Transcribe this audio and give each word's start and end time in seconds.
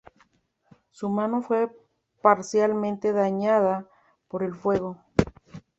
Su 0.89 1.09
mano 1.09 1.43
fue 1.43 1.69
parcialmente 2.23 3.13
dañada 3.13 3.87
por 4.27 4.41
el 4.41 4.55
fuego. 4.55 4.97